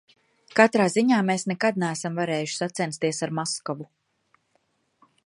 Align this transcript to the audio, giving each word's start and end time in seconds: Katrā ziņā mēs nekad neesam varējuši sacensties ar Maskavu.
Katrā 0.59 0.87
ziņā 0.93 1.19
mēs 1.27 1.45
nekad 1.51 1.77
neesam 1.83 2.17
varējuši 2.21 2.59
sacensties 2.63 3.21
ar 3.29 3.37
Maskavu. 3.41 3.89